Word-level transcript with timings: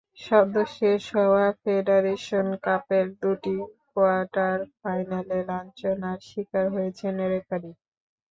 সদ্য 0.19 0.55
শেষ 0.77 1.01
হওয়া 1.15 1.45
ফেডারেশন 1.61 2.47
কাপের 2.65 3.05
দুটি 3.21 3.55
কোয়ার্টার 3.89 4.57
ফাইনালে 4.79 5.39
লাঞ্ছনার 5.49 6.19
শিকার 6.29 6.65
হয়েছেন 6.75 7.15
রেফারি। 7.31 7.71